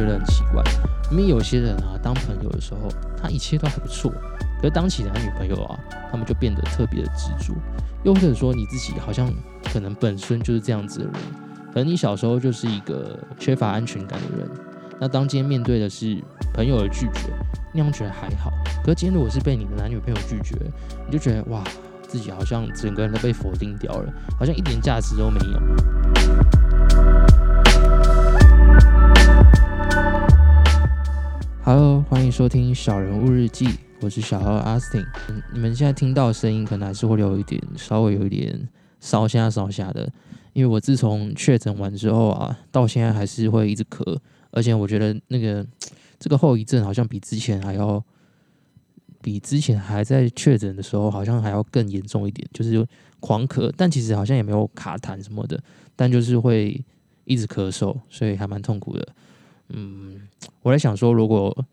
[0.00, 0.62] 觉得很奇怪，
[1.10, 2.88] 因为有些人啊，当朋友的时候，
[3.20, 4.12] 他一切都还不错，
[4.62, 5.78] 可当起男女朋友啊，
[6.10, 7.54] 他们就变得特别的执着。
[8.02, 9.30] 又或者说你自己好像
[9.70, 11.14] 可能本身就是这样子的人，
[11.72, 14.50] 可能你小时候就是一个缺乏安全感的人，
[14.98, 16.18] 那当今天面对的是
[16.54, 17.28] 朋友的拒绝，
[17.74, 18.50] 那样觉得还好。
[18.82, 20.56] 可是今天如果是被你的男女朋友拒绝，
[21.06, 21.62] 你就觉得哇，
[22.08, 25.60] 自己好像整个人都被否定掉了，好像一点价值都没有。
[31.62, 33.66] Hello，欢迎收听《小人物日记》，
[34.00, 35.04] 我是小号 Austin。
[35.52, 38.66] 你们现在听到声音可能还是会有一点，稍微有一点
[38.98, 40.10] 烧瞎烧瞎的，
[40.54, 44.18] 因为我自从确诊完之后啊，到现在还是会一直咳，
[44.50, 45.64] 而且我觉得那个
[46.18, 48.02] 这个后遗症好像比之前还要，
[49.20, 52.84] 比之前还在确诊的时候好像还要更严重一点，就是
[53.20, 55.62] 狂咳，但其实好像也没有卡痰什么的，
[55.94, 56.82] 但就是会
[57.24, 59.06] 一直咳嗽，所以还蛮痛苦的。
[59.72, 60.28] 嗯，
[60.62, 61.64] 我在想说，如果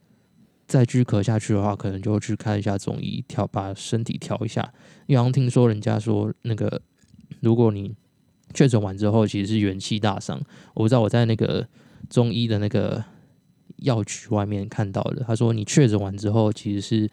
[0.67, 4.73] 再继续咳下去的话，可能就去看一下中医，调把身体调一下。
[5.07, 6.81] 因为好像听说人家说，那个
[7.41, 7.95] 如果你
[8.53, 10.41] 确诊完之后，其实是元气大伤。
[10.73, 11.67] 我不知道我在那个
[12.09, 13.03] 中医的那个
[13.77, 17.09] 药局外面看到的，他说你确诊完之后，其实是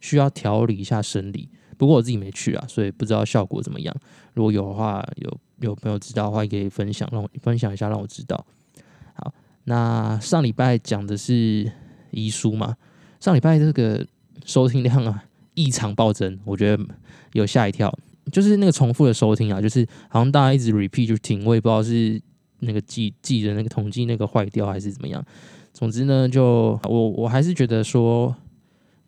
[0.00, 1.48] 需要调理一下生理。
[1.76, 3.94] 不过我自己没去啊，所以不知道效果怎么样。
[4.34, 8.44] 如果有的话，有有朋友知道的话，可以分享让我分享一下，让我知道。
[9.68, 11.70] 那上礼拜讲的是
[12.10, 12.74] 遗书嘛？
[13.20, 14.06] 上礼拜这个
[14.46, 16.82] 收听量啊异常暴增，我觉得
[17.34, 17.92] 有吓一跳。
[18.32, 22.18] 就是那个重复的收听啊，就是好像大家一直 repeat 就听，我也不知道是
[22.60, 25.22] 那个记记的那个统计那个坏掉还是怎么样。
[25.74, 28.34] 总之呢，就我我还是觉得说，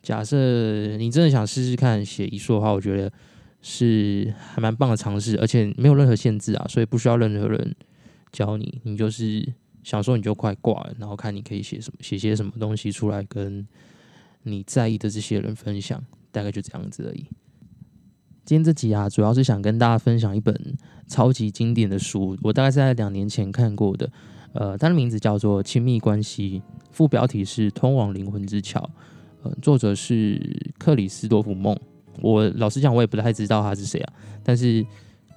[0.03, 0.37] 假设
[0.99, 3.11] 你真的想试试看写遗书的话，我觉得
[3.63, 7.75] 是还蛮棒的尝试，而且没有任何限制啊，所以不需要任何人
[8.31, 9.55] 教你，你就是。
[9.83, 13.67] 想说你就快挂了，然后看你可以写什么，写些什么东西出来跟
[14.43, 17.27] 你在意的这些人分享，大概就这样子而已。
[18.45, 24.11] 今天这集啊，主要是想跟大家分享一本超级经典的书，我大概是在两年前看过的。
[24.53, 26.61] 呃，它的名字叫做《亲密关系》，
[26.91, 28.81] 副标题是《通往灵魂之桥》。
[29.45, 30.41] 呃，作者是
[30.79, 31.79] 克里斯多夫梦。
[32.21, 34.13] 我老实讲，我也不太知道他是谁啊。
[34.43, 34.85] 但是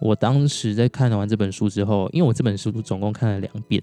[0.01, 3.81] 我当时在看完这本书之后，因为我这本书总共看了两遍。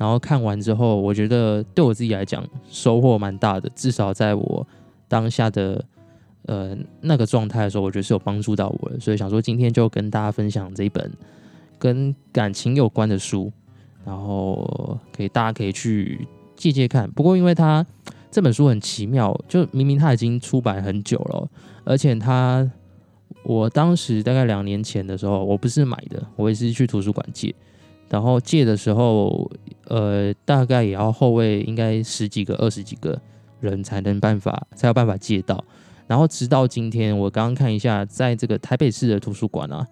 [0.00, 4.66] 然后看完之后，我觉得对我自己来讲收获蛮大的，至少在我
[5.08, 5.84] 当下的
[6.46, 8.98] 呃那个状态的时候，我觉得是有帮助到我的。
[8.98, 11.12] 所以想说今天就跟大家分享这一本
[11.78, 13.52] 跟感情有关的书，
[14.02, 17.10] 然后可以大家可以去借借看。
[17.10, 17.84] 不过因为它
[18.30, 21.46] 这本书很奇妙，就明明它已经出版很久了，
[21.84, 22.66] 而且它
[23.42, 27.54] 我当时大概两年前的时候，我不是买的，我也是去图书馆借。
[28.08, 29.48] 然后借的时候，
[29.90, 33.20] 呃，大概也要后卫应该十几个、二十几个
[33.60, 35.62] 人才能办法才有办法借到。
[36.06, 39.84] 然后直到今天，我刚刚看一下，在这个台北市的图书馆啊，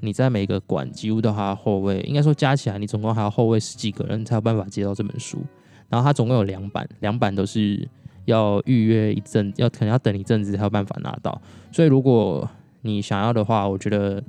[0.00, 5.44] 你在每个馆几乎都还要后卫，应该说加起来你总共还要后卫十几个人才有办法借到这本书。
[5.88, 7.88] 然后它总共有两版，两版都是
[8.26, 11.42] 要预约一阵，要可能要等一阵子才有办法拿到。
[11.72, 12.48] 所以如果
[12.82, 14.22] 你想要的话，我觉得。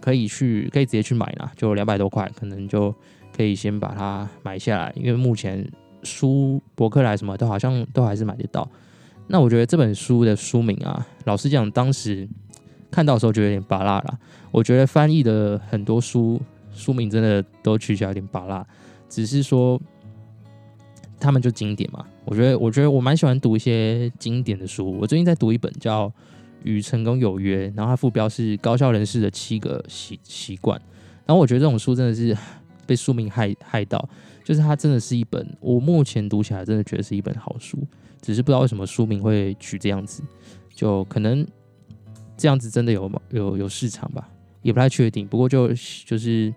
[0.00, 2.92] 可以去，可以直接去买啦，就两百多块，可能就
[3.36, 4.92] 可以先把它买下来。
[4.96, 5.66] 因为目前
[6.02, 8.68] 书博客来什么都好像都还是买得到。
[9.26, 12.28] 那我觉得这本书的书名啊，老实讲，当时
[12.90, 14.18] 看到的时候就有点拔辣了。
[14.50, 16.40] 我觉得翻译的很多书
[16.72, 18.66] 书名真的都取起来有点拔辣，
[19.08, 19.80] 只是说
[21.18, 22.04] 他们就经典嘛。
[22.24, 24.98] 我觉得，我觉得我蛮喜欢读一些经典的书。
[25.00, 26.12] 我最近在读一本叫。
[26.64, 30.80] 与成功有约，然后它副标是高效人士的七个习习惯。
[31.26, 32.38] 然后我觉得这种书真的是
[32.92, 34.06] 被书名害害到，
[34.44, 37.78] 就是它真的是一本我目前读起来真的觉得是一本好书，
[38.20, 40.22] 只是不知道为什么书名会取这样子，
[40.74, 41.46] 就可能
[42.36, 44.28] 这样子真的有有有市场吧，
[44.60, 45.26] 也不太确定。
[45.26, 45.68] 不过就
[46.04, 46.54] 就是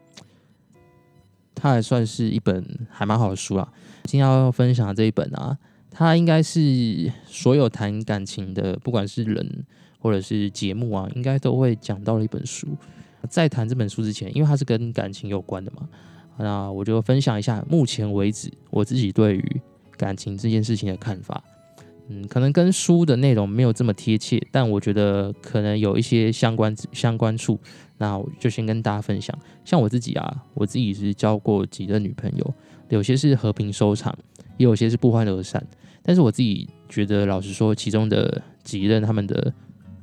[1.55, 3.71] 它还算是一本还蛮好的书啦。
[4.03, 5.57] 今天要分享这一本啊，
[5.89, 9.65] 它应该是所有谈感情的，不管是人。
[9.97, 12.67] 或者是节目啊，应该都会讲到了一本书。
[13.27, 15.89] 在谈这本书之前，因为它是跟感情有关的嘛，
[16.37, 19.61] 那我就分享一下目前为止我自己对于
[19.97, 21.43] 感情这件事情的看法。
[22.07, 27.59] 嗯，可能跟书的内容没有这么贴切，但我觉得可能有一些相关相关处。
[27.97, 29.37] 那我就先跟大家分享。
[29.63, 32.53] 像我自己啊，我自己是交过几任女朋友，
[32.89, 34.15] 有些是和平收场，
[34.57, 35.65] 也有些是不欢而散。
[36.03, 39.53] 但是我自己觉得，老实说，其中的几任他们的。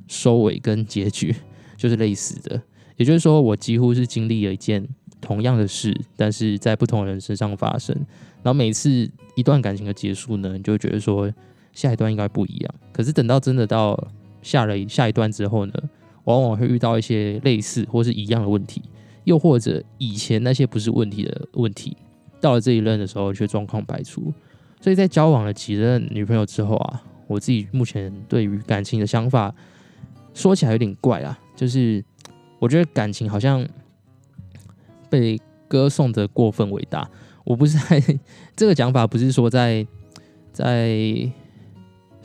[0.05, 1.33] 收尾跟结局
[1.77, 2.61] 就是类似的，
[2.97, 4.85] 也就是说，我几乎是经历了一件
[5.23, 7.95] 同样的事，但是在不同人身上发生。
[8.43, 11.31] 然后每次一段感情的结束呢，你就觉得说
[11.71, 12.75] 下一段应该不一样。
[12.91, 13.97] 可是等到真的到
[14.41, 15.73] 下了下一段之后呢，
[16.25, 18.81] 往往会遇到一些类似或是一样的问题，
[19.23, 21.95] 又或者以前那些不是问题的问题，
[22.41, 24.33] 到了这一任的时候却状况百出。
[24.81, 29.55] 所以在交往了几任女朋友之后啊，我自己目前对于感情的想法
[30.33, 32.03] 说起来有点怪啊，就是
[32.59, 33.65] 我觉得感情好像
[35.13, 37.07] 被歌颂的过分伟大。
[37.43, 38.01] 我不是在
[38.55, 39.85] 这个讲法，不是说在
[40.51, 40.97] 在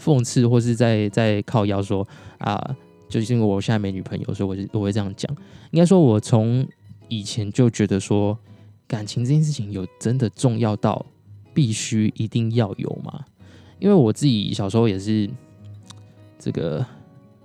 [0.01, 2.07] 讽刺或是在在靠腰说
[2.39, 2.75] 啊，
[3.11, 5.31] 就是因为我现在没女朋友，所以我就我会这样讲。
[5.71, 6.67] 应该说，我从
[7.09, 8.39] 以前就觉得说，
[8.87, 11.05] 感情这件事情有真的重要到
[11.53, 13.27] 必须一定要有吗？
[13.79, 15.29] 因为我自己小时候也是
[16.39, 16.87] 这个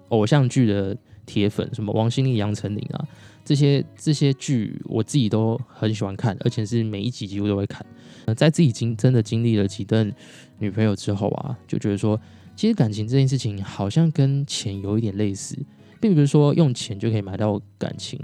[0.07, 3.06] 偶像剧的铁粉，什么王心凌、杨丞琳啊。
[3.45, 7.86] 这些这些剧我自己都很喜欢看，而且是每一集几乎都会看。
[8.38, 10.10] 在自己经真的经历了几段
[10.60, 12.19] 女朋友之后啊，就觉得说，
[12.56, 15.57] 其实感情这件事情好像跟钱有一点类似，
[16.00, 18.18] 并不是说用钱就可以买到感情，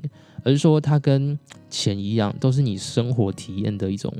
[0.43, 1.37] 而是说它跟
[1.69, 4.13] 钱一样，都是你生活体验的一种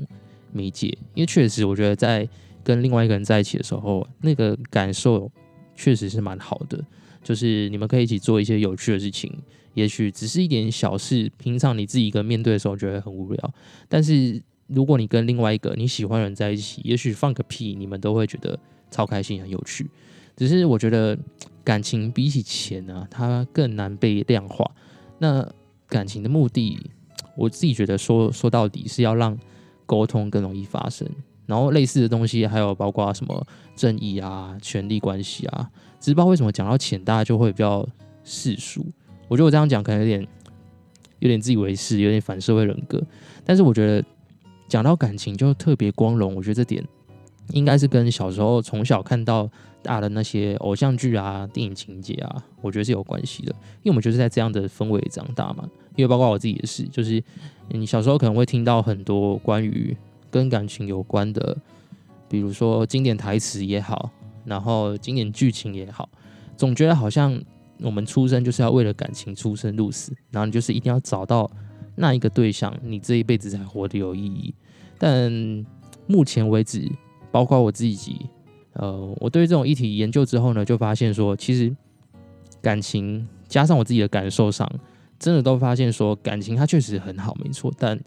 [0.52, 0.88] 媒介。
[1.14, 2.28] 因为确实，我觉得在
[2.62, 5.32] 跟另外一个人在一起的时候，那个感受
[5.74, 6.78] 确实是蛮好的，
[7.24, 9.34] 就是你们可以一起做一些有趣的事情。
[9.80, 13.54] 也许只是一点小事，平常你自己一个面对的时候觉得很无聊。
[13.88, 18.58] 但是如果你跟另外一个你喜欢的人在一起，也许放个屁，你们都会觉得
[18.90, 19.88] 超开心、很有趣。
[20.36, 21.18] 只是我觉得
[21.64, 24.70] 感情比起钱呢，它更难被量化。
[25.18, 25.46] 那
[25.88, 26.78] 感情的目的，
[27.34, 29.38] 我自己觉得说说到底是要让
[29.86, 31.08] 沟通更容易发生。
[31.46, 35.68] 然后类似的东西还有包括什么正义啊、权力关系啊，
[35.98, 37.88] 只是不知道为什么讲到钱，大家就会比较
[38.22, 38.86] 世俗。
[39.30, 40.26] 我觉得我这样讲可能有点
[41.20, 43.00] 有点自以为是，有点反社会人格。
[43.44, 44.04] 但是我觉得
[44.66, 46.84] 讲到感情就特别光荣，我觉得这点
[47.50, 49.48] 应该是跟小时候从小看到
[49.82, 53.52] 大的那些偶像剧啊、电影情节啊，我觉得是有关系的。
[53.82, 55.62] 因为我们就是在这样的氛围长大嘛。
[55.94, 57.22] 因为包括我自己也是，就是
[57.68, 59.96] 你小时候可能会听到很多关于
[60.28, 61.56] 跟感情有关的，
[62.28, 64.10] 比如说经典台词也好，
[64.44, 66.08] 然后经典剧情也好，
[66.56, 67.40] 总觉得好像。
[67.82, 71.50] 我们出生就是要为了感情出生入死，然后你就是一定要找到
[71.96, 74.54] 那一个对象，你这一辈子才活得有意义。
[74.98, 75.32] 但
[76.06, 76.90] 目前为止，
[77.30, 78.26] 包括我自己，
[78.74, 81.74] 呃，我对这种议题研究之后呢，就发现说，其实
[82.60, 84.70] 感情加上我自己的感受上，
[85.18, 87.98] 真的都发现说，感情它确实很好，没错，但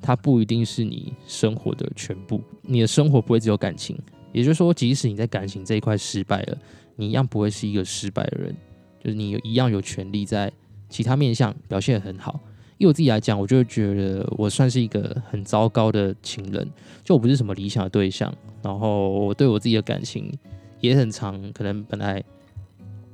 [0.00, 2.42] 它不一定是你生活的全部。
[2.62, 3.98] 你的生活不会只有感情，
[4.32, 6.58] 也就是说，即使你在感情这一块失败了，
[6.96, 8.56] 你一样不会是一个失败的人。
[9.02, 10.52] 就是你一样有权利在
[10.88, 12.38] 其他面向表现很好。
[12.78, 16.68] 以我自己来讲，我就觉得我算是一个很糟糕的情人，
[17.02, 18.32] 就我不是什么理想的对象。
[18.62, 20.32] 然后我对我自己的感情
[20.80, 22.22] 也很长，可能本来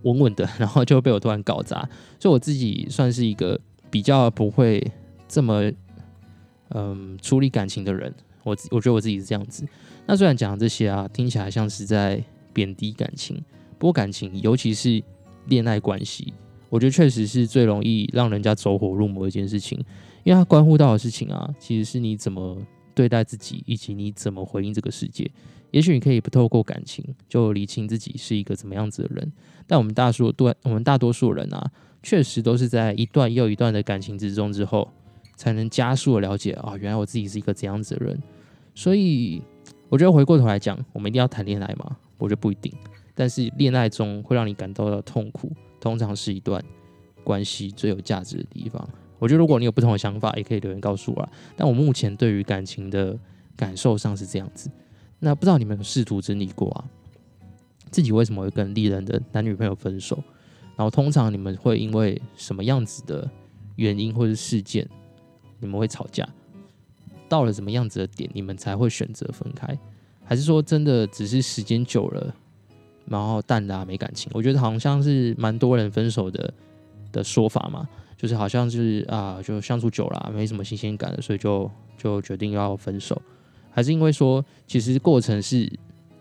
[0.02, 1.88] 稳稳的，然后就被我突然搞砸。
[2.19, 3.58] 所以我自己算是一个
[3.91, 4.87] 比较不会
[5.26, 5.70] 这么
[6.70, 8.12] 嗯处理感情的人。
[8.43, 9.67] 我我觉得我自己是这样子。
[10.06, 13.43] 那虽然讲这些啊，听起来像是在贬低感情，
[13.79, 15.02] 不过感情尤其是。
[15.48, 16.32] 恋爱关系，
[16.68, 19.78] 我觉得确实是最容易让人家走火入魔的一件事情，
[20.24, 22.56] 因为它关乎到的事情啊，其实是你怎么
[22.94, 25.31] 对待自己，以及你怎么回应这个世界。
[25.70, 29.32] 也许你可以不透过感情就理清自己是一个怎么样子的人，
[29.67, 31.70] 但我们大数多，我们大多数人啊，
[32.02, 34.88] 确实都是在一段又一段的感情之中之后，
[35.36, 38.19] 才能加速的了解啊，原来我自己是一个怎样子的人。
[38.74, 39.43] 所以，
[39.88, 41.96] 我觉得回过头来讲，我们一定要谈恋爱吗？
[42.17, 42.72] 我觉得不一定。
[43.19, 46.63] 但是恋爱中会让你感到的痛苦，通常是一段
[47.25, 48.89] 关系最有价值的地方。
[49.19, 51.29] 我觉得如果你有不同的想法，也可以留言告诉我。
[51.56, 53.19] 但我目前对于感情的
[53.56, 54.70] 感受上是这样子。
[55.19, 56.84] 那不知道你们有试图整理过啊？
[57.91, 60.22] 自己为什么会跟历任的男女朋友分手？
[60.77, 63.29] 然后通常你们会因为什么样子的
[63.75, 64.89] 原因或者事件，
[65.58, 66.25] 你们会吵架？
[67.29, 69.77] 到了什么样子的点，你们才会选择分开？
[70.25, 72.32] 还是说真的只是时间久了？
[73.10, 76.53] 然后淡的没感情，我觉得好像是蛮多人分手的
[77.10, 83.20] 的说法嘛，就是好像是啊，就相处久了没什么新鲜感了，所以就就决定要分手，
[83.70, 85.70] 还是因为说其实过程是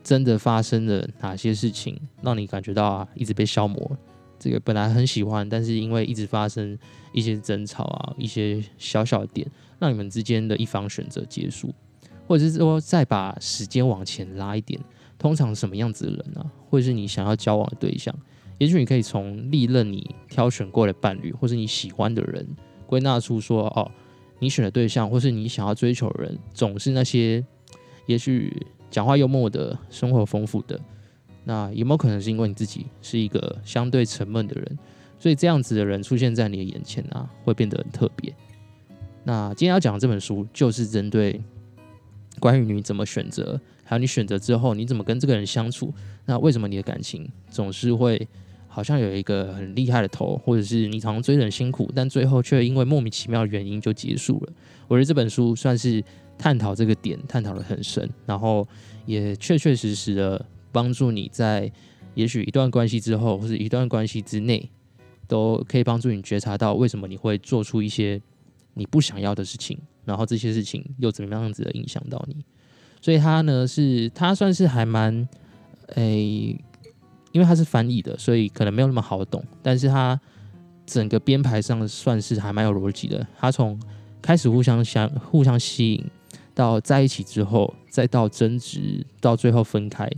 [0.03, 3.97] 真的发生了哪些事情让你感觉到啊一直被消磨，
[4.39, 6.77] 这个本来很喜欢，但是因为一直发生
[7.11, 9.45] 一些争吵啊，一些小小的点，
[9.79, 11.73] 让你们之间的一方选择结束，
[12.27, 14.79] 或者是说再把时间往前拉一点。
[15.17, 16.51] 通常什么样子的人呢？
[16.69, 18.13] 或者是你想要交往的对象？
[18.57, 22.47] 也许你可以从历任你挑选过的伴侣，或是你喜欢的人，
[22.85, 23.91] 归纳出说：哦，
[24.39, 27.45] 你选的对象，或是你想要追求的人，总是那些
[28.07, 30.79] 也许讲话幽默的、生活丰富的。
[31.43, 34.77] 那有没有可能是因为你自己是一个相对沉闷的人，
[35.19, 38.35] 所以这样子的人出现在你的眼前啊，会变得很特别？
[39.23, 41.39] 那今天要讲的这本书就是针对
[42.39, 45.91] 关于你怎么选择，还有你选择之后你怎么跟这个人相处。
[46.25, 48.27] 那为什么你的感情总是会？
[48.69, 54.53] 好像有一个很厉害的头，或者是你常常追得很辛苦，但最后却因为莫名其妙的原因就结束了。
[54.87, 56.03] 我觉得这本书算是
[56.37, 58.67] 探讨这个点，探讨的很深，然后
[59.07, 61.71] 也确确实实的帮助你在
[62.13, 64.69] 也许一段关系之后，或者一段关系之内，
[65.27, 68.21] 都可以帮助你觉察到为什么你会做出一些
[68.75, 69.75] 你不想要的事情，
[70.05, 72.45] 然后这些事情又怎么样子的影响到你。
[73.01, 75.27] 所以他呢，是他算是还蛮
[75.95, 76.59] 诶。
[77.33, 79.43] 因为他是翻译的，所以可能没有那么好懂。
[79.61, 80.19] 但是他
[80.87, 83.27] 整个编排上算是还蛮有逻辑的。
[83.37, 83.79] 他从
[84.23, 86.03] 开始互相相互相吸引，
[86.55, 90.09] 到在一起之后，再到争执，到最后分开。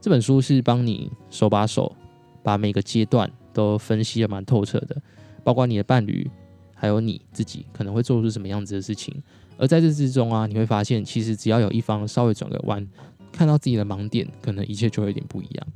[0.00, 1.96] 这本书是帮你手把手
[2.44, 4.96] 把每个阶段都分析的蛮透彻的，
[5.42, 6.30] 包括你的伴侣，
[6.74, 9.20] 还有你自己可能会做出什么样子的事情。
[9.58, 12.86] 而在这之中啊，你会发现，其实只要有一方稍微转个弯，
[13.32, 15.66] 看到自己的盲点，可能一切就会有点不一样。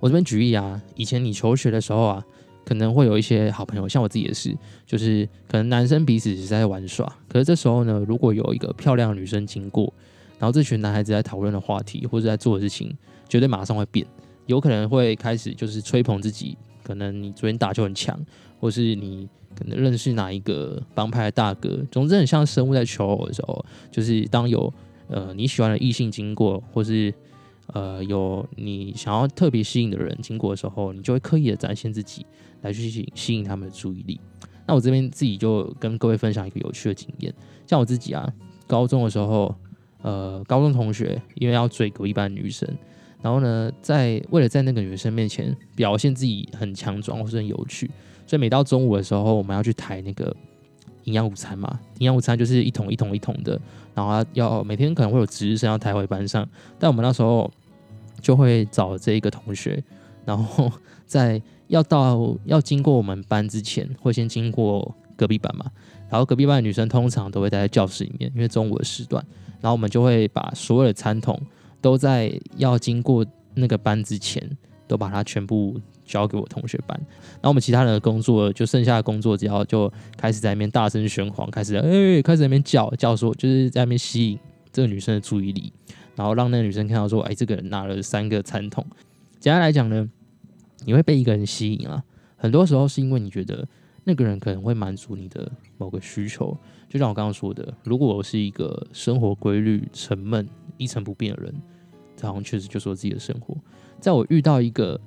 [0.00, 2.24] 我这边举例啊，以前你求学的时候啊，
[2.64, 9.92] 可能会有一些好朋友，像我自己也是，就是可能男生彼此是在玩耍，可是这时候呢，如果有一个漂亮女生经过，
[10.38, 12.96] 然后这群男孩子在讨论的话题或者在做的事情，
[13.28, 14.06] 绝对马上会变，
[14.46, 18.18] 有可能会开始就是吹捧自己，可能你昨天打球很强，
[18.58, 24.72] 或是你可能认识哪一个帮派的大哥，总之很像生物在求偶的时候，就是当有
[25.08, 27.12] 呃你喜欢的异性经过，或是。
[27.74, 32.24] 呃，有你想要特别吸引的人经过的时候，你就会刻意的展现自己，
[32.62, 34.18] 来去吸吸引他们的注意力。
[34.66, 37.30] 那我这边自己就跟各位分享一个有趣的经验，
[37.66, 38.26] 像我自己啊，
[38.66, 39.54] 高中的时候，
[40.00, 42.66] 呃，高中同学因为要追隔壁班女生，
[43.20, 47.90] 然后呢，在为了在那个女生面前表现自己很强壮或是很有趣，
[48.28, 50.32] 所以每到中午的时候，我们要去抬那个
[51.02, 53.60] 营养午餐嘛，营养午餐就是一桶一桶一桶的，
[53.92, 57.50] 然后要每天可能会有值日生要抬回班上，但我们那时候。
[58.20, 59.80] 就会找这一个同学，
[60.24, 60.68] 然后
[61.06, 65.64] 在要到要经过我们班之前，会先经过隔壁班嘛。
[66.10, 69.24] 然后隔壁班的女生通常都会待在教室里面，因为中午的时段。
[69.60, 71.40] 然后我们就会把所有的餐桶
[71.80, 74.42] 都在要经过那个班之前，
[74.88, 76.98] 都把它全部交给我同学班。
[77.34, 84.38] 然后我们其他人的工作，就剩下的工作，只要就开始在那边大声喧哗，开始哎，开始在那边叫叫说，就是在那边吸引
[84.72, 85.72] 这个女生的注意力。
[86.16, 88.84] 然后让那个女生看到说，哎，这个人拿了三个餐桶。
[89.38, 90.08] 简单来讲呢，
[90.84, 92.02] 你会被一个人吸引啊。
[92.36, 93.64] 很多时候是因为你觉得
[94.02, 96.56] 那个人可能会满足你的某个需求。
[96.88, 101.54] 就像我刚刚说的，如果我是一个生活规律、沉闷、一成不变的人，
[102.16, 103.56] 这好像确实就是我自己的生活。
[104.00, 105.00] 在我遇到一个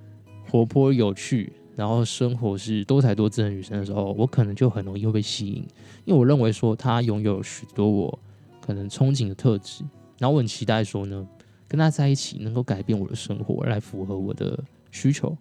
[0.52, 5.66] 活泼有趣，然后生活是多才多姿的女生的时候，我可能就很容易会被吸引，
[6.04, 8.20] 因为我认为说她拥有许多我
[8.60, 9.86] 可能憧憬的特质。
[10.20, 11.26] 然后我很期待说呢，
[11.70, 15.36] 跟她在一起能够改变我的生活，来符合我的需求。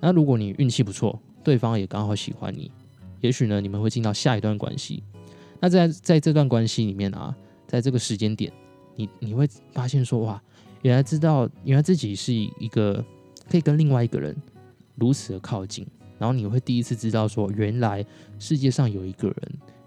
[0.00, 2.70] 那如果你运气不错，对方也刚好喜欢你，
[3.20, 5.02] 也许呢，你们会进到下一段关系。
[5.60, 7.36] 那在在这段关系里面啊，
[7.66, 8.50] 在这个时间点，
[8.96, 10.42] 你你会发现说，哇，
[10.80, 13.04] 原来知道，原来自己是一个
[13.52, 14.34] 可以跟另外一个人
[14.96, 15.86] 如此的靠近。
[16.18, 18.04] 然后你会第一次知道说，原来
[18.38, 19.36] 世界上有一个人。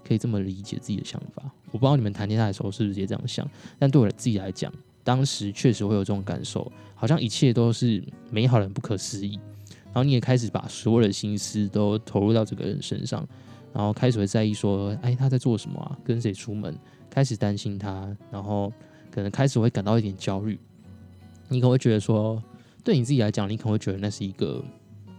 [0.07, 1.41] 可以这么理解自己的想法，
[1.71, 4.71] 我不知道你们谈恋爱的时候是不是也这样想，但对我自己来讲，
[5.03, 9.39] 当时确实会有这种感受，好像一切都是美好的、不可思议。
[9.85, 13.27] 然后你也开始把所有的心思都投入到这个人身上，
[13.73, 15.97] 然后开始会在意说，哎，他在做什么啊？
[16.05, 16.77] 跟谁出门？
[17.09, 18.71] 开始担心他，然后
[19.09, 20.59] 可能开始会感到一点焦虑。
[21.47, 22.39] 你可能会觉得说，
[22.85, 24.63] 对你自己来讲，你可能会觉得那是一个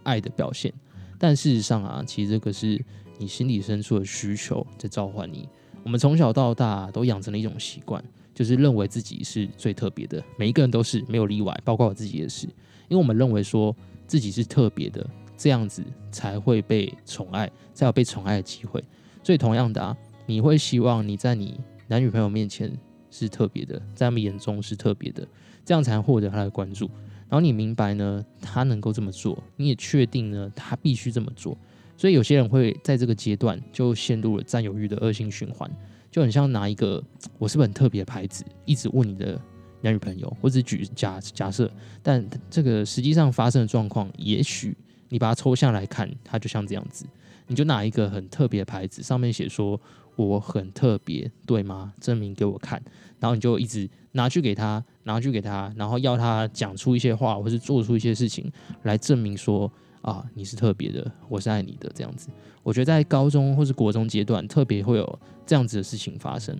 [0.04, 0.72] 爱的表现，
[1.18, 2.82] 但事实上啊，其实这个是。
[3.18, 5.48] 你心里深处的需求在召唤你。
[5.82, 8.04] 我们从小到大都养成了一种习惯，
[8.34, 10.22] 就是认为自己是最特别的。
[10.36, 12.46] 每一个人都是没有例外，包括我自己也是。
[12.88, 13.74] 因为我们认为说
[14.06, 15.82] 自己是特别的，这样子
[16.12, 18.84] 才会被宠爱，才有被宠爱的机会。
[19.22, 19.96] 所以同样的啊，
[20.26, 21.58] 你会希望你在你
[21.88, 22.70] 男女朋友面前
[23.10, 25.26] 是特别的，在他们眼中是特别的，
[25.64, 26.90] 这样才能获得他的关注。
[27.28, 31.56] 然后你明白呢，他能够这么做，你也确定呢，他必须这么做。
[31.96, 35.70] 所以有些人会在这个阶段就陷入了占有欲的恶性循环，
[36.10, 37.02] 就很像拿一个
[37.38, 39.40] 我是不是很特别的牌子，一直问你的
[39.80, 41.70] 男女朋友，或者举假假设，
[42.02, 44.76] 但这个实际上发生的状况，也许
[45.08, 47.06] 你把它抽象来看，它就像这样子，
[47.46, 49.80] 你就拿一个很特别的牌子，上面写说
[50.16, 51.92] 我很特别，对吗？
[52.00, 52.82] 证明给我看，
[53.20, 58.50] 然后你就一直拿去给他，拿去给他，然后要他讲出一些话，或是做出一些事情
[58.82, 59.70] 来证明说
[60.00, 62.28] 啊，你是特别的，我是爱你的这样子。
[62.62, 66.58] 我觉得在高中或是国中阶段，特别会有这样子的事情发生，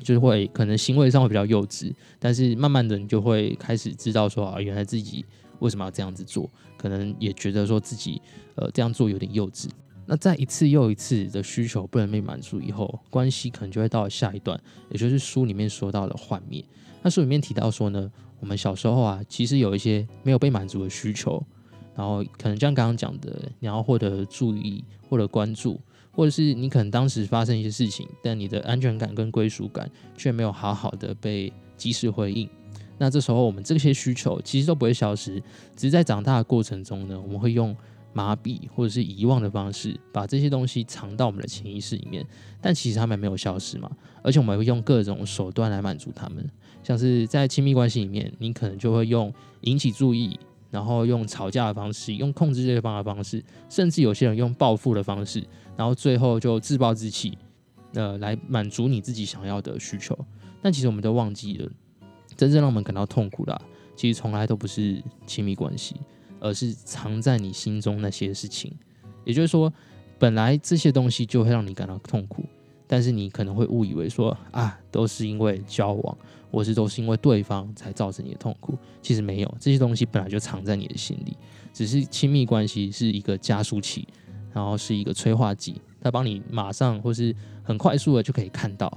[0.00, 5.24] 就是会可能行为上会比较幼稚，但是慢慢的你就会开始知道说啊，原来自己
[5.60, 8.20] 为什么要这样子做，可能也觉得说自己
[8.56, 9.68] 呃这样做有点幼稚。
[10.06, 16.64] 那在一次又一次的需求不能被满足以后，关系可能就会到下一段，也就是书里面说到的幻灭。
[17.02, 21.40] 那书里面提到说呢，我们小时候啊，其实有一些没有被满足的需求，
[21.94, 25.80] 然后可能像刚刚讲的，你要获得注意、获得关注，
[26.10, 32.48] 或者是你可能当时发生一些事情，但你的安全感跟归属感却没有好好的被及时回应。
[32.98, 35.40] 那这时候我们这些需求其实都不会消失，
[35.76, 37.76] 只是在长大的过程中呢，我们会用。
[38.12, 42.26] 麻痹或者是遗忘的方式，把这些东西藏到我们的潜意识里面，
[42.60, 43.90] 但其实他们没有消失嘛，
[44.22, 46.44] 而且我们会用各种手段来满足他们，
[46.82, 50.38] 像是在亲密关系里面，你可能就会用引起注意，
[50.70, 55.42] 然后用吵架的方式，用控制对方的方式，甚至有些人用报复的方式，
[55.76, 57.38] 然后最后就自暴自弃，
[57.94, 60.18] 呃，来满足你自己想要的需求。
[60.60, 61.70] 但其实我们都忘记了，
[62.36, 63.60] 真正让我们感到痛苦的，
[63.96, 65.96] 其实从来都不是亲密关系。
[66.40, 68.72] 而是藏在你心中那些事情，
[69.24, 69.72] 也就是说，
[70.18, 72.44] 本来这些东西就会让你感到痛苦，
[72.86, 76.18] 但是你可能会误以为说啊，都是因为交往，
[76.50, 78.76] 或是都是因为对方才造成你的痛苦。
[79.02, 81.36] 其实没有，这些东西本来就藏在你的心里，
[81.72, 84.08] 只是亲密关系是一个加速器，
[84.52, 88.90] 然后是一个催化剂，它帮你马上或是很快速的就可以看到，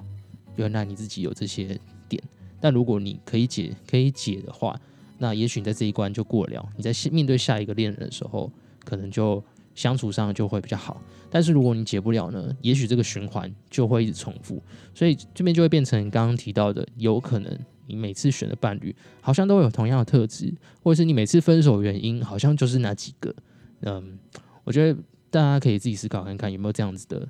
[0.55, 2.21] 原来你自己有这些点。
[2.59, 4.79] 但如果你可以解，可以解的话。
[5.17, 8.51] 那也许你在这一关就过了，你在面对下一个恋人的时候，
[8.83, 9.43] 可能就
[9.75, 11.01] 相处上就会比较好。
[11.29, 12.55] 但是如果你解不了呢？
[12.61, 14.61] 也许这个循环就会一直重复，
[14.93, 23.33] 所以这边就会变成刚刚提到的，有可能你每次选的伴侣好像都会有同样的特质，或者是你每次分手原因好像就是那几个。
[23.81, 24.19] 嗯，
[24.63, 27.27] 我觉得大家可以自己思考看看有没有这样子的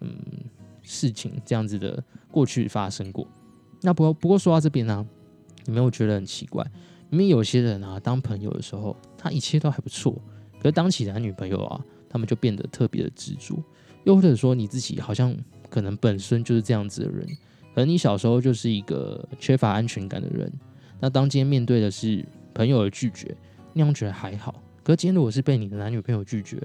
[0.00, 0.14] 嗯
[0.82, 3.26] 事情，这样子的过去发生过。
[3.80, 5.06] 那不过不过说到这边呢，
[5.66, 6.64] 有没有觉得很奇怪？
[7.10, 10.12] 因为有些人啊，当朋友的时候，他一切都还不错，
[10.58, 13.62] 可是当起男女朋友啊，他们就变得特别的执着。
[14.04, 15.36] 又或者说，你自己好像
[15.68, 17.26] 可能本身就是这样子的人，
[17.74, 20.50] 可能你小时候就是一个缺乏安全感的人。
[21.00, 23.36] 那当今天面对的是朋友的拒绝，
[23.72, 24.54] 那样觉得还好。
[24.82, 26.56] 可今天如果是被你的男女朋友拒绝，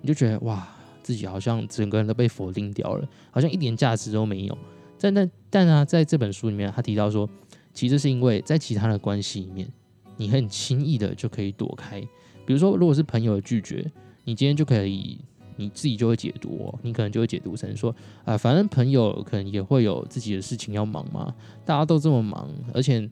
[0.00, 0.66] 你就觉得哇，
[1.02, 4.58] 自己好像整个人都被否定掉了，好像一点价值都没有。
[4.96, 7.28] 在那但啊，在这本书里面，他提到说，
[7.74, 9.68] 其实是因为在其他的关系里面。
[10.16, 12.00] 你很轻易的就可以躲开，
[12.46, 13.84] 比如说，如果是朋友的拒绝，
[14.24, 15.18] 你今天就可以，
[15.56, 17.94] 你自己就会解读，你可能就会解读成说，
[18.24, 23.08] 啊，反正朋友可能也会有自己的事情要忙嘛，大家都这么忙，而且，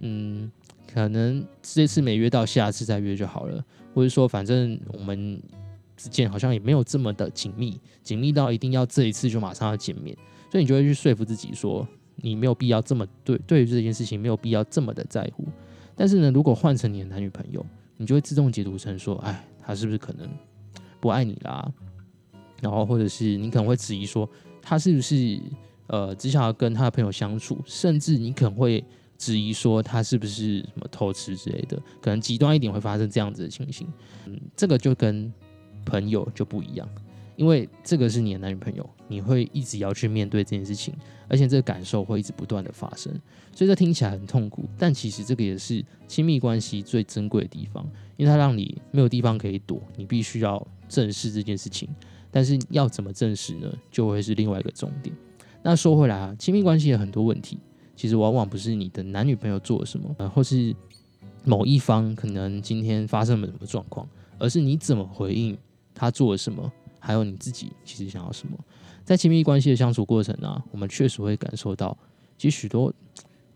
[0.00, 0.50] 嗯，
[0.92, 5.40] 可能这次没约到，下次再约就好了，或者说，反正我们
[5.96, 10.16] 之间好像也没有这么的紧密，紧密到一定要这一次就马上要见面，
[10.50, 11.86] 所以你就会去说服自己说，
[12.16, 15.46] 你没有必要这么对，对于这件事情没有必要这么的在乎。
[16.02, 17.64] 但是呢，如果换成你的男女朋友，
[17.96, 20.28] 你就会自动解读成说，哎，他是不是可能
[20.98, 21.72] 不爱你啦？
[22.60, 24.28] 然后或者是你可能会质疑说，
[24.60, 25.40] 他是不是
[25.86, 27.56] 呃只想要跟他的朋友相处？
[27.64, 28.84] 甚至你可能会
[29.16, 31.80] 质疑说，他是不是什么偷吃之类的？
[32.00, 33.86] 可能极端一点会发生这样子的情形。
[34.26, 35.32] 嗯，这个就跟
[35.84, 36.88] 朋友就不一样。
[37.36, 40.94] 因为这个是你的男女朋友，你会一直要去面对这件事情，
[41.28, 43.12] 而且这个感受会一直不断的发生，
[43.54, 44.64] 所以这听起来很痛苦。
[44.78, 47.84] 但其实这个也是亲密关系最珍贵的地方，
[48.16, 51.88] 因为它让你没有地方可以躲，你必须要正视这件事情。
[52.30, 53.70] 但是要怎么正视呢？
[53.90, 55.14] 就会是另外一个重点。
[55.62, 57.58] 那说回来啊，亲密关系有很多问题，
[57.94, 60.74] 其实往往不是你的男女朋友做了什么，或是
[61.44, 65.56] 某一方可能今天发生了什么状况，而是你怎么回应
[65.94, 66.72] 他做了什么。
[67.04, 68.56] 还有你自己其实想要什么？
[69.04, 71.98] 在亲密关系的相处过程呢，我们确实会感受到，
[72.38, 72.94] 其实许多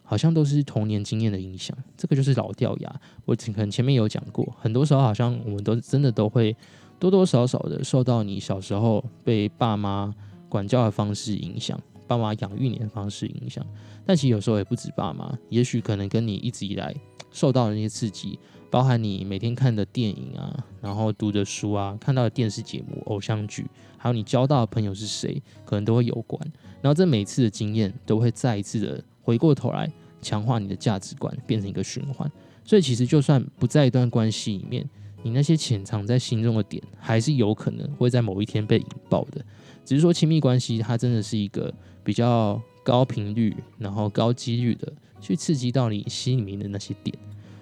[0.02, 1.76] 好像都是童年经验的影响。
[1.96, 3.00] 这个就是老掉牙。
[3.24, 6.56] 我可能前面有讲过，很多时候好像我们都真的都会
[6.98, 10.12] 多多少少的受到你小时候被爸妈
[10.48, 13.64] 管教的方式影响，爸妈养育你的方式影响。
[14.04, 16.92] 但其实有时候也不止爸妈，也许可能跟你一直以来
[17.36, 18.38] 受到的那些刺激。
[18.68, 23.64] 包含你每天看的电影啊，然后读的书啊，看到的电视节目、偶像剧，
[23.96, 26.40] 还有你交到的朋友是谁，可能都会有关。
[26.82, 32.30] 然后这每次的经验都会再一次的回过头来强化你的价值观，变成一个循环。
[32.64, 34.86] 所以其实就算不在一段关系里面，
[35.22, 39.42] 你那些潜藏在心中的点，还是有可能会在某一天被引爆的。
[39.84, 41.72] 只是说亲密关系它真的是一个
[42.02, 47.16] 比较高频率，然后高几率的去刺激到你心里面的那些点。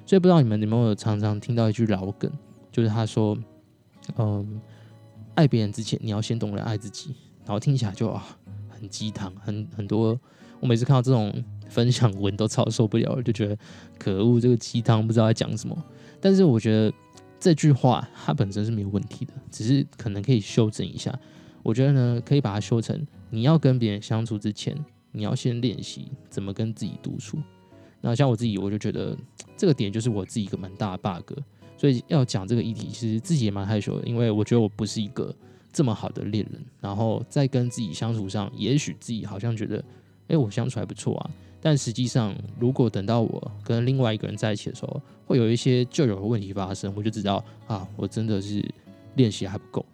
[0.06, 2.30] 所以不知道你们有没有常常听到一句老梗，
[2.70, 3.36] 就是他说
[4.18, 4.60] ：“嗯，
[5.34, 7.14] 爱别人之前，你要先懂得爱自己。”
[7.46, 8.24] 然后听起来就啊，
[8.68, 10.18] 很鸡汤，很很多。
[10.60, 13.58] 我每次看到这种分享文都超受不了，就觉得
[13.98, 15.76] 可恶，这个鸡汤不知道在讲什么。
[16.20, 16.92] 但是我觉得
[17.38, 21.18] 这句话它本身是没有问题的，只是可能可以修正一下。
[21.62, 24.74] 我觉得呢，可以把它修成：你要跟别人相处之前，
[25.12, 27.38] 你要先练习怎么跟自己独处。
[28.04, 29.16] 那像我自己，我就觉得
[29.56, 31.38] 这个点就是我自己一个蛮大的 bug。
[31.76, 35.34] 所以要讲这个议题，其实自己也蛮害羞的，因为我觉得我不是一个
[35.72, 36.62] 这么好的恋人。
[36.80, 39.82] 然后在跟自己相处上，也许自己好像觉得。
[40.26, 48.64] 哎，我相处还不错啊，但实际上，如果等到我跟另外一个人在一起的时候，会有一些旧有的问题发生，我就知道啊，我真的是
[49.16, 49.84] 练习还不够。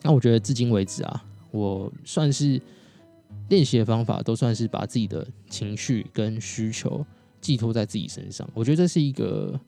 [0.00, 2.58] 那我觉得至今为止啊，我算是
[3.48, 7.04] 练习的方法都算是把自己的情绪跟需求
[7.40, 8.48] 寄托在自己身上。
[8.54, 9.58] 我觉得这是一个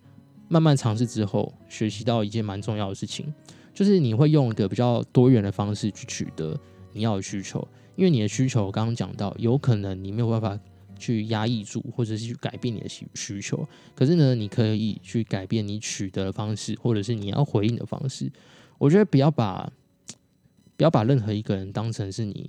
[0.49, 3.33] 慢慢尝试之后学习到一件蛮重要的事情，
[3.73, 6.59] 就是你会用一个比较多元的方式去取得
[6.93, 7.67] 你要的需求。
[7.97, 10.57] 因为你的需求，刚刚讲到，有可能你没有办法
[10.97, 13.69] 去压抑住，或者是去改变你的需需求。
[13.97, 18.31] 可是呢，你可以去改变你取得的方式，或者是你要回应的方式。
[18.79, 19.69] 我觉得不要把
[20.77, 22.49] 不要把任何一个人当成是你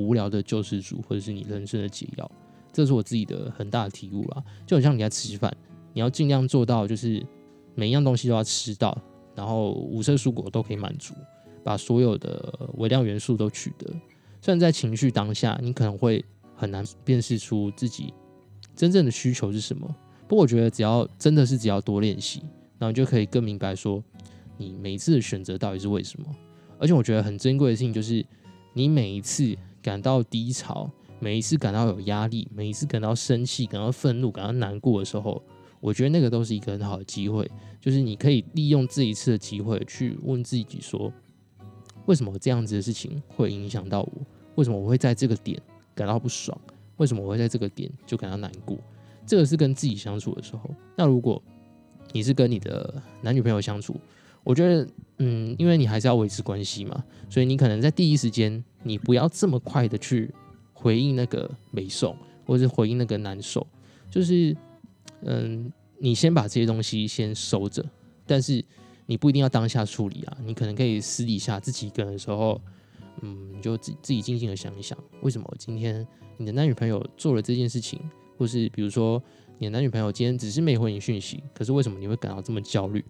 [0.00, 2.30] 无聊的救世主，或者是你人生的解药。
[2.72, 4.42] 这是我自己的很大的体悟啦！
[4.66, 5.54] 就很像你在吃饭，
[5.92, 7.20] 你要尽量做到，就是
[7.74, 8.96] 每一样东西都要吃到，
[9.34, 11.12] 然后五色蔬果都可以满足，
[11.64, 13.86] 把所有的微量元素都取得。
[14.40, 18.14] 虽然在情绪当下，你可能会很难辨识出自己
[18.76, 19.86] 真正的需求是什么。
[20.28, 22.40] 不过，我觉得只要真的是只要多练习，
[22.78, 24.02] 然后就可以更明白说，
[24.56, 26.26] 你每一次的选择到底是为什么。
[26.78, 28.24] 而且，我觉得很珍贵的事情就是，
[28.72, 35.42] 你每一次感到低潮，每一次感到有压力，每一次感到生气、感到愤怒、感到难过的时候，
[35.80, 41.12] 我觉得那个都是一个很好的机会，就是你可以利用这一次的机会去问自己说。
[42.06, 44.12] 为什么这样子的事情会影响到我？
[44.56, 45.60] 为什么我会在这个点
[45.94, 46.58] 感到不爽？
[46.96, 48.76] 为什么我会在这个点就感到难过？
[49.24, 50.68] 这个是跟自己相处的时候。
[50.96, 51.40] 那如果
[52.12, 53.94] 你是跟你的男女朋友相处，
[54.42, 54.88] 我觉得，
[55.18, 60.32] 嗯，因为你还是要维持关系嘛，所以你可能在第一时间，你不要这么快的去
[60.72, 62.16] 回应那个美受，
[62.46, 63.66] 或者是回应那个难受，
[64.10, 64.56] 就是，
[65.22, 67.84] 嗯，你先把这些东西先收着，
[68.26, 68.64] 但是。
[69.06, 72.60] 你不一定要当下处理啊，你可能可以私底下自己一个人的时候，
[73.22, 78.00] 嗯，你就自自己静静的想一想，为什么今天你的男女朋友做了这件事情，
[78.38, 79.20] 或是比如说
[79.58, 83.04] 你的男女朋友今天只是没回你讯息，可是为什么你会感到这么焦虑？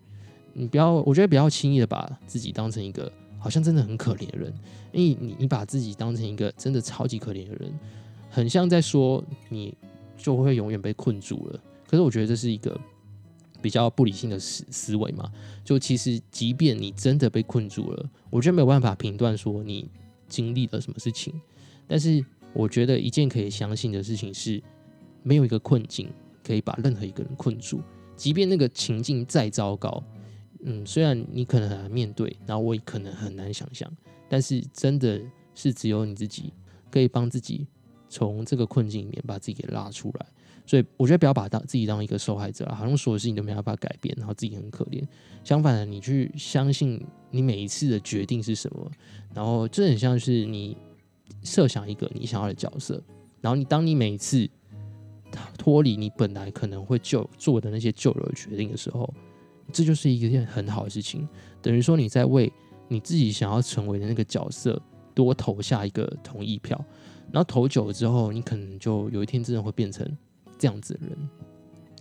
[0.54, 4.54] 你不要，我觉得不要轻易的把自己当成一个好像真的很可怜的人，
[4.92, 7.72] 因为你你把自己当成一个真的超级可怜的人，
[8.30, 9.76] 很像在说你
[10.16, 11.60] 就会永远被困住了。
[11.88, 12.80] 可是我觉得这是一个。
[13.62, 15.30] 比较不理性的思思维嘛，
[15.62, 19.86] 就其实即便你真的被困住了，我觉得没有办法评断说你
[20.26, 21.38] 经历了什么事情。
[21.86, 22.24] 但是
[22.54, 24.62] 我觉得一件可以相信的事情是，
[25.22, 26.10] 没有一个困境
[26.42, 27.82] 可以把任何一个人困住，
[28.16, 30.02] 即便那个情境再糟糕，
[30.62, 33.90] 嗯，虽然你可能很难面对，然后我也可能很难想象，
[34.28, 35.20] 但是真的
[35.54, 36.52] 是只有你自己
[36.90, 37.66] 可以帮自己
[38.08, 40.26] 从这个困境里面把自己给拉出来。
[40.66, 45.02] 所以我觉得不要把当自己当一个受害者好像所有事情都没办法改变，然后自己很可怜。
[45.42, 48.88] 相反的，你去相信你每一次的决定是什么，
[49.34, 50.76] 然后这很像是你
[51.42, 53.02] 设想一个你想要的角色，
[53.40, 54.48] 然后你当你每一次
[55.58, 59.12] 脱离你本来可能会就做的那些旧有的决定的时候，
[59.70, 61.26] 这就是一件很好的事情。
[61.62, 62.52] 等于说你在为
[62.88, 64.80] 你自己想要成为的那个角色
[65.14, 66.78] 多投下一个同意票，
[67.32, 70.06] 然后投久了之后，你可能就有一天真的会变成。
[70.58, 71.16] 这样子的人，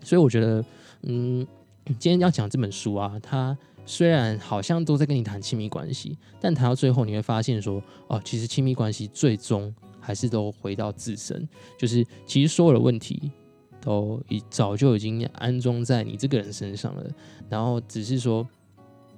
[0.04, 0.66] 所以我觉得，
[1.04, 1.48] 嗯，
[1.86, 13.32] 今天要讲这本书啊，它虽然好像都在跟你谈亲密关系，但谈到最后你会发现说，哦，其实亲密关系最终还是都回到自身，就是其实所有的问题
[13.82, 17.04] 都已早就已经安装在你这个人身上了，
[17.50, 18.48] 然后只是说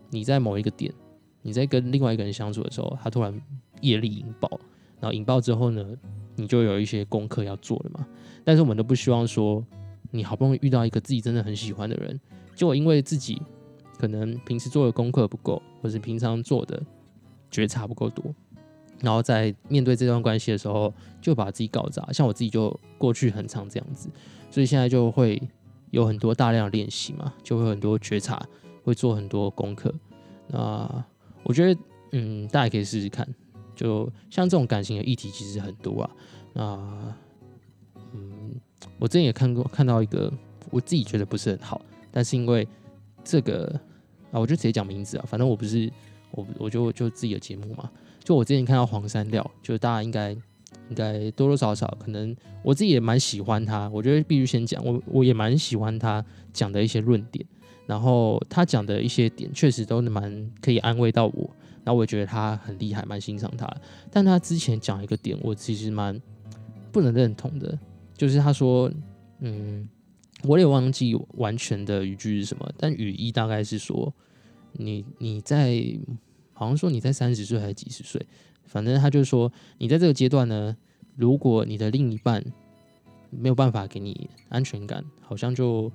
[0.09, 0.93] 你在某一个点，
[1.41, 3.33] 你在跟另外一个人相处的时候，他突然
[3.81, 4.49] 业力引爆，
[4.99, 5.85] 然后引爆之后呢？
[6.37, 8.07] 你就有一些功课要做了嘛，
[8.43, 9.63] 但是我们都不希望说，
[10.11, 12.19] 你好不容易遇到一个自己真的很喜欢的人，
[12.55, 13.39] 结果因为自己
[13.99, 16.81] 可能平时做的功课不够，或是平常做的
[17.51, 18.33] 觉察不够多，
[19.01, 22.11] 然后在面对这段关系的时候，就把自己搞砸。
[22.13, 24.09] 像我自己就过去很常这样子，
[24.51, 25.41] 所以现在就会
[25.89, 28.45] 有很多大量的练习嘛，就会很多觉察，
[28.83, 29.91] 会做很多功课。
[30.47, 31.05] 那
[31.43, 33.27] 我觉得，嗯，大家可以试试看。
[33.73, 36.11] 就像这种感情的议题其实很多啊。
[36.53, 37.15] 那
[38.13, 38.53] 嗯，
[38.99, 40.31] 我之前也看过看到一个，
[40.69, 42.67] 我自己觉得不是很好，但是因为
[43.23, 43.79] 这个
[44.31, 45.91] 啊，我就直接讲名字啊，反正我不是
[46.31, 47.89] 我我就就自己的节目嘛。
[48.23, 50.35] 就我之前看到黄山料，就大家应该
[50.89, 57.45] 应该多多少少可能我自己也蛮喜欢他，我觉得必须先讲，我我也蛮喜欢他讲的一些论点。
[57.87, 61.49] 然后他讲的一些点确实都蛮可以安慰到我，
[61.83, 63.67] 然后我也觉得他很厉害，蛮欣赏他。
[64.09, 66.17] 但他之前讲一个点，我其实蛮
[66.89, 67.77] 不能认同的，
[68.15, 68.89] 就是他说，
[69.39, 69.89] 嗯，
[70.43, 74.13] 我也忘记完全的语句是什么，但语义大概是说，
[74.71, 75.83] 你你在
[76.53, 78.25] 好像说你在三十岁还是几十岁，
[78.65, 80.75] 反正他就说你在这个阶段呢，
[81.15, 82.43] 如果你的另一半
[83.29, 85.91] 没有办法给你安全感，好像就。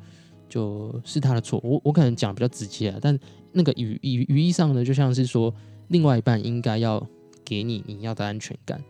[0.49, 3.19] 就是他的错，我我可能讲比较直接啊，但
[3.51, 5.53] 那个语语语义上呢，就像是说，
[5.89, 7.05] 另外一半应该要
[7.45, 8.81] 给你你要的安全感，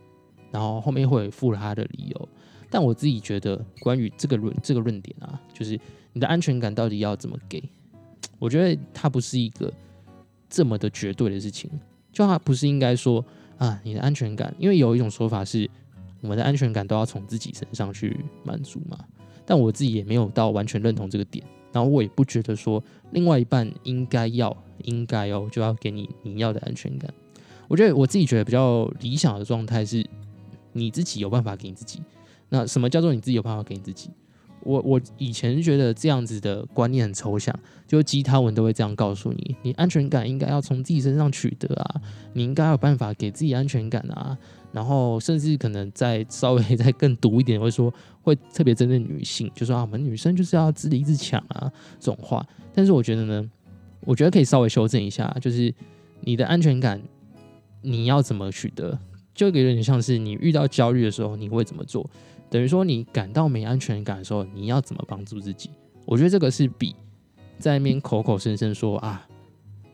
[0.51, 2.29] 然后后面会附了他的理由。
[2.69, 5.79] 但我自己觉得，关于这个论这个论点啊，就是
[6.13, 7.67] 你的安全感到底要怎么给？
[8.37, 9.73] 我觉得它不是一个
[10.47, 11.71] 这么的绝对的事情，
[12.13, 13.25] 就它不是应该说
[13.57, 15.69] 啊，你的安全感，因为有一种说法是，
[16.21, 18.97] 我们的安全感都要从自己身上去满足嘛。
[19.45, 27.11] 但我自己也没有到完全认同这个点，然后我也不觉得说另外一半应该要应该哦就要给你你要的安全感。
[27.67, 30.05] 我觉得我自己觉得比较理想的状态是，
[30.73, 32.01] 你自己有办法给你自己。
[32.49, 34.09] 那什么叫做你自己有办法给你自己？
[34.67, 42.01] 我我以前觉得这样子的观念很抽象，就鸡汤文都会这样告诉你，你安全感应该要从自己身上取得啊，
[42.33, 44.37] 你应该有办法给自己安全感啊。
[44.73, 52.45] 然后甚至可能再稍微再更毒一点，会说会特别针对女性，就说啊，我们女生就是要自立自强啊这种话。
[52.75, 53.49] 但是我觉得呢，
[54.01, 55.73] 我觉得可以稍微修正一下，就是
[56.19, 57.01] 你的安全感
[57.81, 58.99] 你要怎么取得，
[59.33, 62.07] 就有点像是你遇到焦虑的时候你会怎么做，
[62.49, 65.69] 等于说你感到没安全感的时候你要怎么帮助自己。
[66.05, 66.95] 我觉得这个是比
[67.59, 69.27] 在那边口口声声说啊，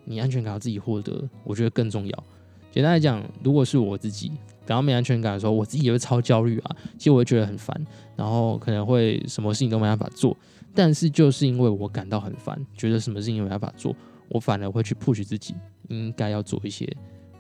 [0.06, 2.24] 你安全感要自己获得，我觉得更重要。
[2.72, 4.32] 简单来讲，如果是我自己。
[4.66, 6.76] 感到没安全感的时候，我自己也会超焦虑啊。
[6.98, 7.86] 其实我会觉得很烦，
[8.16, 10.38] 然后可能会什么事情都没办法做。
[10.74, 13.94] 但是就是因为我感到很烦，觉得什么事情没办法做，
[14.30, 15.54] 我反而会去 push 自己，
[15.90, 16.90] 应该要做一些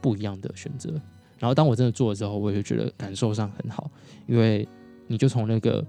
[0.01, 0.89] 不一样的选择。
[1.39, 3.89] 然后当我真的做了之后，我也会觉得感受上很好，
[4.27, 4.67] 因为
[5.13, 5.85] 你就从那个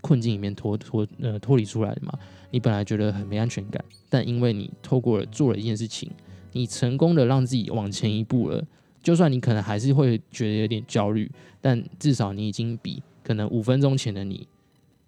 [0.00, 2.18] 困境里面脱脱呃脱离出来嘛。
[2.50, 6.10] 你本来觉得很没安全感，但因为你透过了做了一件事情，
[6.52, 8.64] 你成功的让自己往前一步了。
[9.02, 14.48] 就算你可能还是会觉得有点焦虑，但至少你已经比可能五分钟前的你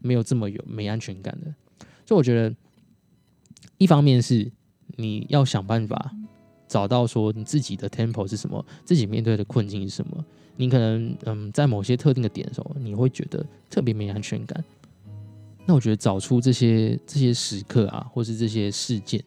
[0.00, 1.54] 没有这么有没安全感的。
[2.04, 2.54] 所以我觉得，
[3.78, 4.52] 一方面是
[4.96, 6.12] 你要想办法
[6.68, 10.24] 找到说你自己的 tempo 是什么，自己面对的困境是什么。
[10.56, 14.64] 你可能嗯，在某些特定的点的时候，你会觉得特别没安全感。
[15.66, 19.22] 那我觉得找出这些这些时刻啊，或是这些事件，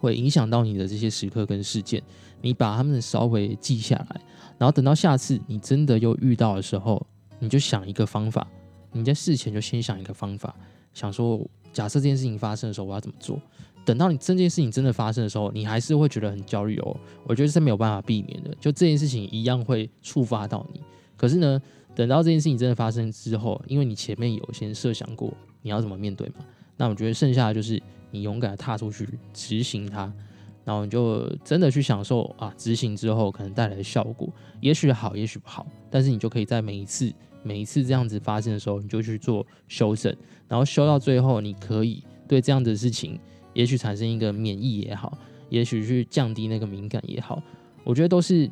[0.00, 2.02] 会影响到你的这些时刻跟事件。
[2.40, 4.20] 你把他们稍微记下来，
[4.58, 7.06] 然后等到下次你真的又遇到的时候，
[7.38, 8.46] 你就想一个方法。
[8.90, 10.54] 你在事前就先想一个方法，
[10.92, 11.40] 想说
[11.72, 13.40] 假设这件事情发生的时候我要怎么做。
[13.84, 16.96] 等到你这件事情真的发生的时候，你还是会觉得很焦虑哦。
[17.26, 20.80] 我觉得是没有办法避免的，就这件事情一样会触发到你。
[21.16, 21.60] 可是呢，
[21.94, 26.44] 等到这件事情真的发生之后，因为你前面有先设想过你要怎么面对嘛，
[26.76, 30.12] 那我觉得剩下的就是你勇敢的踏出去执行它。
[30.64, 40.14] 然后你就真的去享受啊，执行之后可能带来的效果，也许好，也许不好，但是你就可以在每一次、每一次这样子发生的时候，你就去做修正，
[40.46, 43.18] 然后修到最后，你可以对这样的事情，
[43.54, 45.16] 也许产生一个免疫也好，
[45.48, 47.42] 也许去降低那个敏感也好，
[47.84, 48.50] 我觉得都是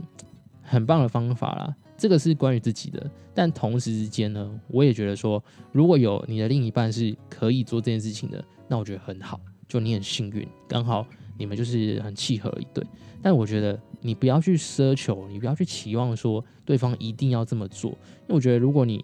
[0.63, 1.75] 很棒的方法啦。
[1.97, 11.07] 这个是关于自己的，但同时之间呢，我也觉得说，如果有你的另一半是可以做这件事情的，那我觉得很好，就你很幸运，刚好。
[11.39, 12.85] 你们就是很契合一对，
[13.23, 19.03] 但我觉得你不要去奢求，你不要去期望说对方一定要这么做，因为我觉得如果你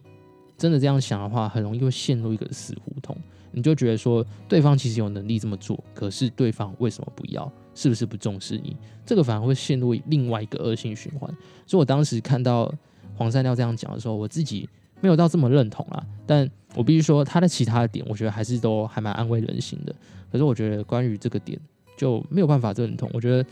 [0.58, 3.16] 真的这样想的话，很容易会陷入一个死胡同。
[3.56, 7.50] 你就觉得说对方其实有能力这么做，可是对方为什么不要？
[7.74, 8.76] 是不是不重视你？
[9.04, 11.28] 这个反而会陷入另外一个恶性循环。
[11.66, 12.72] 所以我当时看到
[13.16, 14.68] 黄山料这样讲的时候，我自己
[15.00, 19.92] 没有到这么认同啊，但我必须说他的其他的点，我觉得还是都还蛮安慰人心的。
[20.30, 21.58] 可是我觉得关于这个点。
[21.96, 23.42] 就没有办法认同，我觉得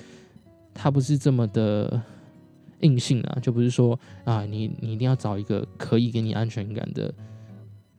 [0.74, 1.98] 他不是这么的
[2.80, 7.10] 硬性啊，就不是说啊，你你一定要找一个可以给你安全感的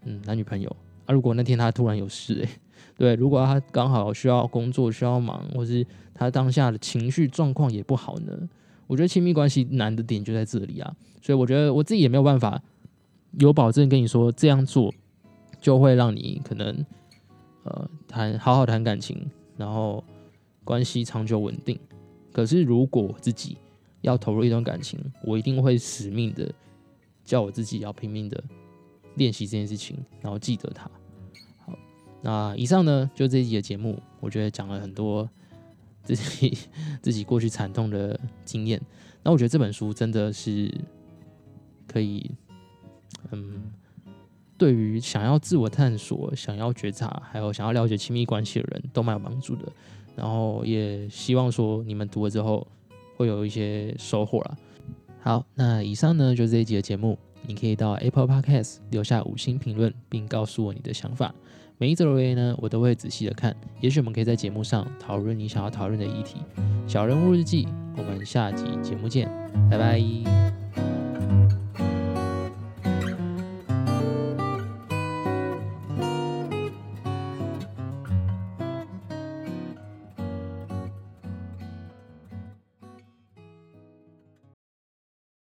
[0.03, 1.13] 嗯男女朋友啊。
[1.13, 2.49] 如果那天他突然有事，诶，
[2.97, 8.49] 对，如果他刚好需要工作需要忙，或是他当下的情绪状况也不好呢，
[8.87, 12.61] 我觉得亲密关系难的点就在这里啊，所以我觉得我自己也没有办法
[13.39, 14.93] 有保证跟你说这样做
[15.59, 16.85] 就会让你可能
[17.63, 20.03] 呃谈好好谈感情，然后
[20.63, 21.77] 关系长久稳定。
[22.31, 23.57] 可是如果自己
[24.01, 26.49] 要投入一段感情，我一定会使命的
[27.23, 28.43] 叫我自己要拼命的
[29.15, 30.89] 练习这件事情，然后记得它。
[31.65, 31.73] 好，
[32.21, 35.29] 那以上呢就这一集的节目，我觉得讲了很多。
[36.03, 36.55] 自己
[37.01, 38.79] 自己过去惨痛的经验，
[39.23, 40.71] 那我觉得这本书真的是
[41.87, 42.29] 可以，
[43.31, 43.73] 嗯，
[44.55, 49.65] 对于想要自我探索、想要觉察，还有想要了解亲密关系的人都蛮有帮助的。
[50.15, 52.67] 然后也希望说你们读了之后
[53.17, 54.57] 会有一些收获啦。
[55.21, 61.33] 好，那以上呢就是这一集的节目，你可以到 Apple Podcast 留下五星评论，并告诉我你的想法。
[61.77, 63.55] 每一则留言呢，我都会仔细的看。
[63.81, 66.37] 也许我们可以在节目上讨论你想要讨论的议题。
[66.87, 69.29] 小人物日记，我们下集节目见，
[69.69, 70.64] 拜拜。